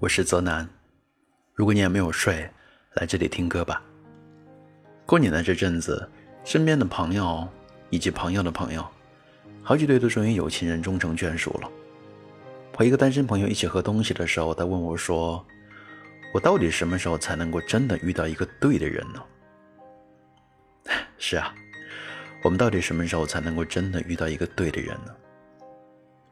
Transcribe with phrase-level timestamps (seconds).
[0.00, 0.66] 我是泽南。
[1.54, 2.50] 如果你还没有睡，
[2.94, 3.82] 来这里听歌吧。
[5.04, 6.08] 过年的这阵子，
[6.42, 7.46] 身边的朋友
[7.90, 8.82] 以及朋友的朋友，
[9.62, 11.70] 好几对都终于有情人终成眷属了。
[12.74, 15.44] 和一个单身朋友一起喝东西的时候，他问我说
[16.32, 19.22] ：“我到底什么时候才能够真的遇到一个对的人呢？”
[21.18, 21.54] 是啊，
[22.42, 25.14] 我们到底什么时候才能够真的遇到一个对的人呢？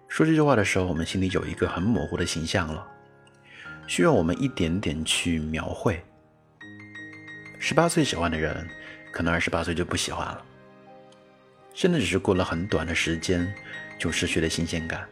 [0.08, 2.88] 说这句话的时候，我们心里有一个很模糊的形象了，
[3.88, 6.00] 需要我们一点点去描绘。
[7.58, 8.68] 十八岁喜欢的人，
[9.10, 10.44] 可能二十八岁就不喜欢了，
[11.72, 13.50] 真的只是过了很短的时间，
[13.98, 15.08] 就失去了新鲜感。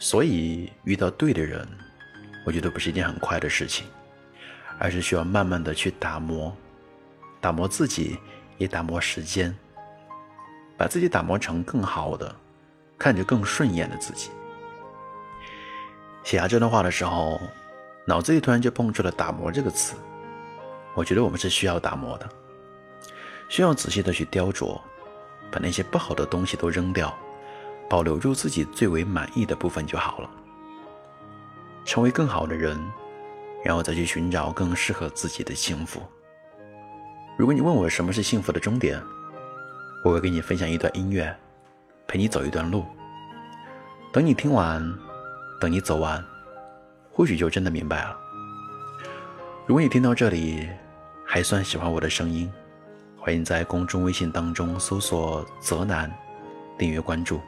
[0.00, 1.66] 所以遇到对的人，
[2.44, 3.86] 我觉得不是一件很快的事情，
[4.80, 6.54] 而是需要慢慢的去打磨，
[7.40, 8.18] 打磨自己，
[8.58, 9.56] 也打磨时间，
[10.76, 12.34] 把自己打磨成更好的，
[12.98, 14.30] 看着更顺眼的自己。
[16.24, 17.40] 写下这段话的时候，
[18.04, 19.94] 脑子里突然就蹦出了“打磨”这个词。
[20.94, 22.28] 我觉得我们是需要打磨的，
[23.48, 24.80] 需要仔细的去雕琢，
[25.50, 27.12] 把那些不好的东西都扔掉。
[27.90, 30.30] 保留住自己最为满意的部分就好了，
[31.84, 32.82] 成为更好的人，
[33.62, 36.00] 然后再去寻找更适合自己的幸福。
[37.36, 38.98] 如果你问我什么是幸福的终点，
[40.02, 41.36] 我会给你分享一段音乐，
[42.06, 42.86] 陪你走一段路。
[44.10, 44.82] 等你听完，
[45.62, 46.20] 等你走完，
[47.12, 48.18] 或许就真的明白了。
[49.64, 50.68] 如果你听到这里
[51.24, 52.52] 还算喜欢我的声音，
[53.16, 56.12] 欢迎在公众微信当中搜索“泽南”，
[56.76, 57.40] 订阅关注。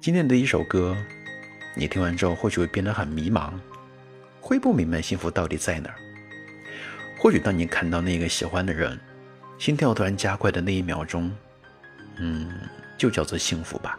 [0.00, 0.96] 今天的一首歌，
[1.74, 3.50] 你听完之后或许会变得很迷茫，
[4.40, 5.96] 会不明白幸福到底在哪儿。
[7.18, 8.96] 或许当你看到那个喜欢的人，
[9.58, 11.36] 心跳突然加快的那一秒钟，
[12.18, 12.48] 嗯，
[12.96, 13.98] 就叫做幸福吧。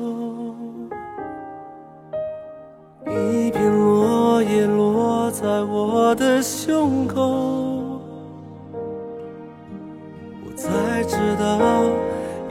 [5.31, 7.21] 在我的胸口，
[10.45, 11.57] 我才知道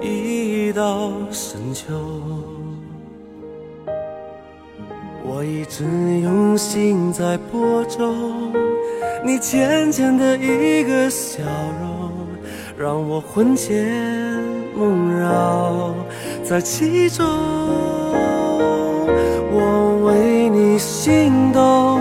[0.00, 1.92] 已到深秋。
[5.22, 5.84] 我一直
[6.22, 8.50] 用心在播种，
[9.22, 11.42] 你浅浅的一个笑
[11.82, 12.10] 容，
[12.78, 14.42] 让我魂牵
[14.74, 15.94] 梦绕
[16.42, 17.26] 在其中。
[19.52, 22.00] 我为你心动，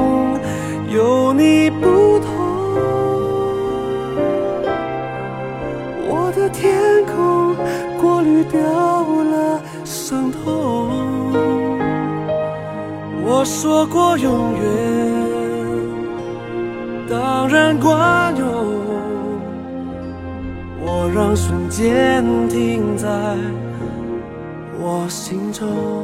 [0.91, 2.27] 有你不同，
[6.09, 7.55] 我的天空
[7.97, 10.91] 过滤掉了伤痛。
[13.23, 14.61] 我说过永远，
[17.09, 18.45] 当然管用。
[20.83, 23.07] 我让瞬间停在
[24.77, 26.00] 我心中。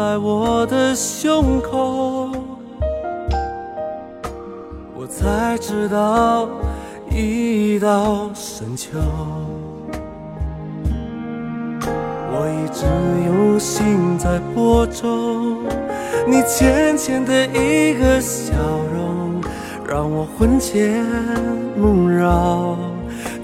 [0.00, 2.30] 在我的胸口，
[4.96, 6.48] 我才知道
[7.10, 8.98] 已到深秋。
[12.32, 12.86] 我一直
[13.26, 15.58] 用心在播种，
[16.26, 18.54] 你浅浅的一个笑
[18.94, 19.38] 容，
[19.86, 21.04] 让我魂牵
[21.76, 22.74] 梦绕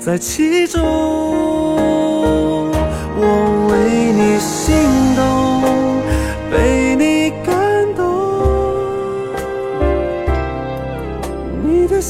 [0.00, 0.82] 在其中。
[3.18, 4.74] 我为你心
[5.14, 5.55] 动，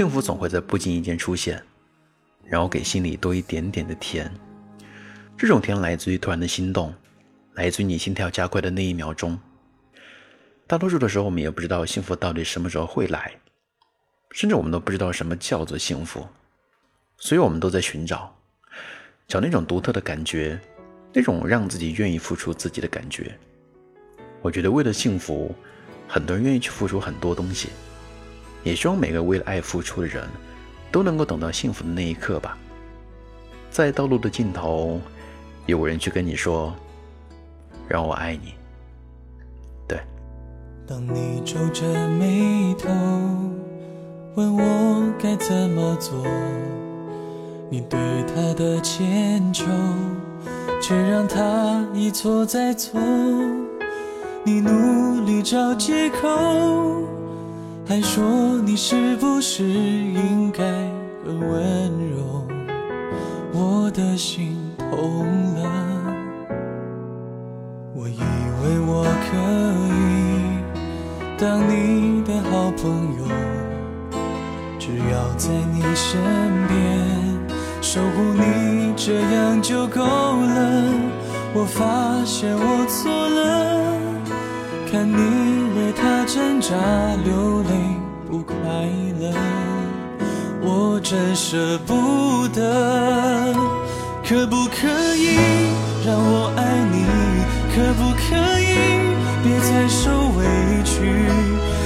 [0.00, 1.62] 幸福总会在不经意间出现，
[2.46, 4.32] 然后给心里多一点点的甜。
[5.36, 6.94] 这种甜来自于突然的心动，
[7.52, 9.38] 来自于你心跳加快的那一秒钟。
[10.66, 13.30] 大多数的时候，我们也不知道幸福到底什么时候会来，
[14.30, 16.26] 甚至我们都不知道什么叫做幸福，
[17.18, 18.34] 所以我们都在寻找，
[19.28, 20.58] 找那种独特的感觉，
[21.12, 23.38] 那种让自己愿意付出自己的感觉。
[24.40, 25.54] 我觉得为了幸福，
[26.08, 27.68] 很多人愿意去付出很多东西。
[28.62, 30.28] 也希望每个为了爱付出的人，
[30.92, 32.56] 都能够等到幸福的那一刻吧。
[33.70, 35.00] 在道路的尽头，
[35.66, 36.74] 有人去跟你说
[37.88, 38.54] ：“让我爱你。”
[39.86, 40.00] 对。
[40.86, 42.88] 当你皱着眉头
[44.34, 46.26] 问我该怎么做，
[47.70, 49.64] 你对他的迁就，
[50.82, 53.00] 却让他一错再错。
[54.42, 56.28] 你努力找借口。
[57.90, 58.22] 还说
[58.64, 60.62] 你是不是应该
[61.24, 62.46] 更温柔？
[63.52, 65.26] 我的心痛
[65.56, 65.60] 了。
[67.92, 69.36] 我以为我可
[69.90, 69.98] 以
[71.36, 73.24] 当你的好朋友，
[74.78, 76.22] 只要在你身
[76.68, 76.72] 边
[77.82, 80.94] 守护你，这样就够了。
[81.52, 83.69] 我发现我错了。
[84.90, 86.74] 看你为他挣扎
[87.24, 87.70] 流泪
[88.28, 88.54] 不快
[89.20, 89.32] 乐，
[90.60, 93.54] 我真舍不得。
[94.26, 95.36] 可不可以
[96.04, 97.06] 让我爱你？
[97.72, 98.66] 可不可以
[99.44, 100.42] 别再受委
[100.84, 101.06] 屈？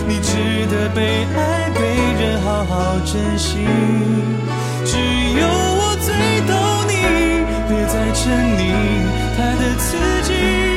[0.08, 1.80] 你值得被爱，被
[2.18, 3.66] 人好好珍惜。
[4.86, 6.08] 只有我最
[6.48, 6.56] 懂
[6.88, 8.22] 你，别再沉
[8.56, 8.60] 溺
[9.36, 9.92] 他的刺
[10.22, 10.73] 激。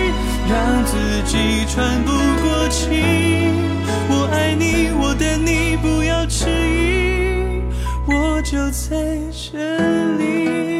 [0.50, 2.12] 让自己喘不
[2.42, 2.88] 过气，
[4.10, 7.62] 我爱你，我等你，不要迟疑，
[8.08, 8.96] 我就在
[9.34, 9.58] 这
[10.18, 10.77] 里。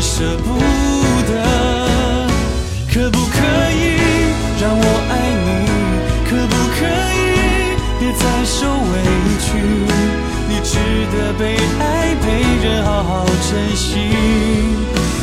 [0.00, 0.48] 舍不
[1.26, 1.32] 得。
[2.92, 3.36] 可不可
[3.72, 3.98] 以
[4.60, 5.12] 让我爱
[5.44, 5.48] 你？
[6.28, 6.78] 可不可
[7.14, 8.92] 以别再受委
[9.40, 9.48] 屈？
[10.48, 10.72] 你值
[11.12, 11.42] 得被
[11.78, 12.26] 爱，被
[12.64, 13.88] 人好好珍惜。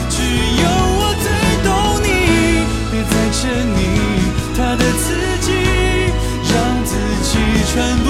[0.10, 0.64] 只有
[1.00, 1.26] 我最
[1.64, 1.68] 懂
[2.04, 2.08] 你，
[2.92, 3.42] 别再沉
[3.74, 3.78] 溺
[4.56, 5.04] 他的刺
[5.42, 5.48] 激，
[6.54, 6.54] 让
[6.86, 6.92] 自
[7.24, 7.32] 己
[7.74, 8.08] 喘不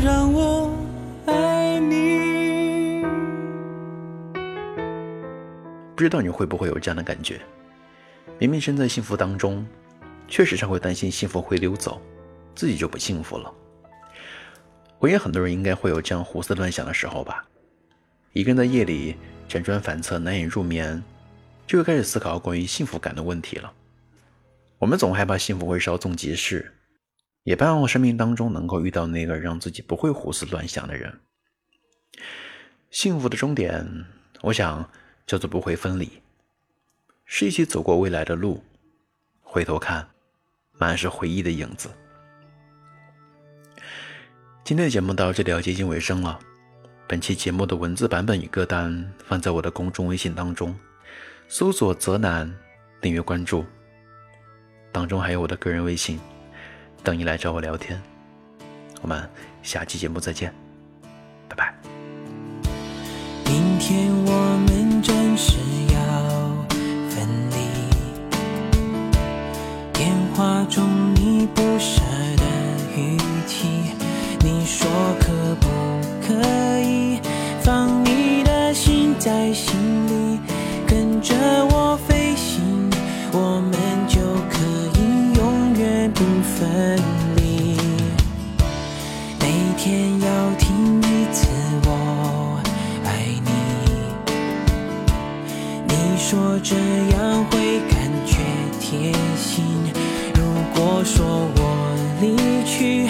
[0.00, 0.72] 让我
[1.26, 3.02] 爱你。
[5.94, 7.40] 不知道你会不会有这样的感觉？
[8.38, 9.66] 明明身在幸福当中，
[10.28, 12.00] 却时常会担心幸福会溜走，
[12.54, 13.52] 自己就不幸福了。
[15.00, 17.44] 我也很多人应该会有这样胡思乱想的时候吧。
[18.32, 19.16] 一个人在夜里
[19.48, 21.02] 辗转反侧，难以入眠，
[21.66, 23.72] 就会开始思考关于幸福感的问题了。
[24.78, 26.72] 我们总害怕幸福会稍纵即逝，
[27.48, 31.18] 也盼望生命当中能够遇到那个让自己不会胡思乱想的人。
[32.90, 34.04] 幸福的终点，
[34.42, 34.86] 我想
[35.26, 36.20] 叫做不会分离，
[37.24, 38.62] 是一起走过未来的路，
[39.40, 40.06] 回头看，
[40.72, 41.88] 满是回忆的影子。
[44.62, 46.38] 今天的节目到这里要接近尾声了，
[47.06, 50.78] 本期节目的文字版本与歌单放在我的公众微信当中，
[51.48, 52.54] 搜索“泽南”，
[53.00, 53.64] 订阅关注。
[54.92, 56.20] 当中还有我的个人微信，
[57.02, 58.00] 等你来找我聊天。
[59.00, 59.28] 我们
[59.62, 60.52] 下期节目再见，
[61.48, 61.74] 拜拜。
[63.46, 64.32] 明天我
[64.66, 64.67] 们
[101.18, 103.08] 说我离去，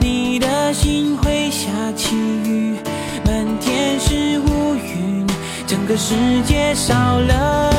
[0.00, 2.78] 你的心会下起雨，
[3.22, 5.26] 满天是乌云，
[5.66, 6.14] 整个世
[6.46, 7.69] 界少了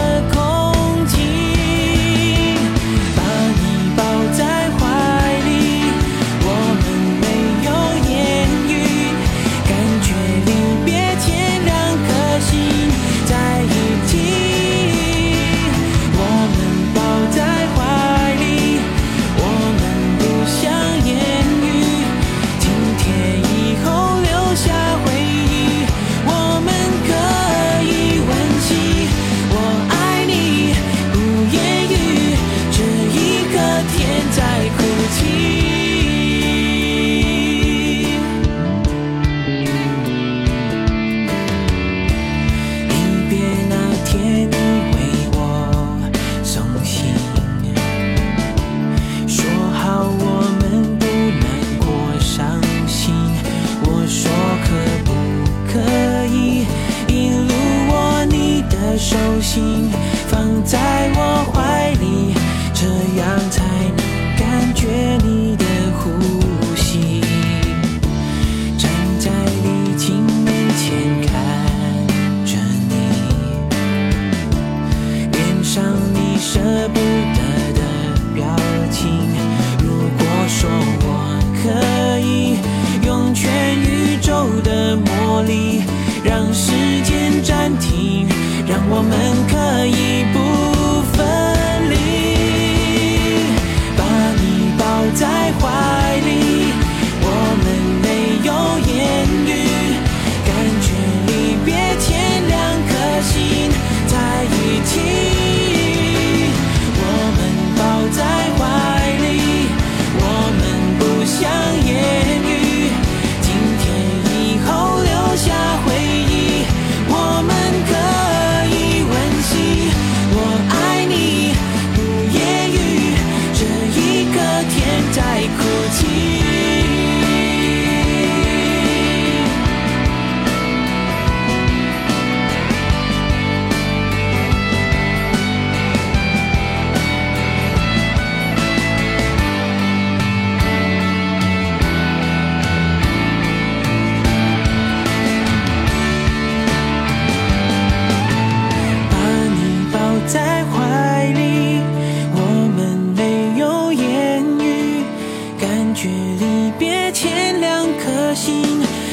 [59.41, 59.89] 心，
[60.27, 60.90] 放在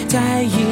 [0.09, 0.68] 在意